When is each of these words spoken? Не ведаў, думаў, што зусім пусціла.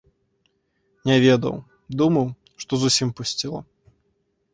Не 1.09 1.17
ведаў, 1.25 1.55
думаў, 1.99 2.27
што 2.65 2.79
зусім 2.85 3.07
пусціла. 3.21 3.61